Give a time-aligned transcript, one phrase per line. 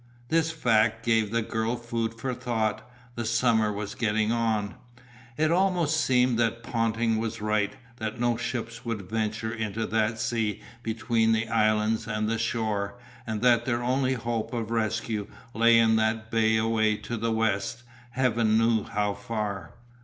[0.29, 2.89] This fact gave the girl food for thought.
[3.13, 4.73] The summer was getting on.
[5.37, 10.59] It almost seemed that Ponting was right, that no ships would venture into that sea
[10.81, 15.97] between the islands and the shore, and that their only hope of rescue lay in
[15.97, 19.75] that bay away to the west, heaven knew how far.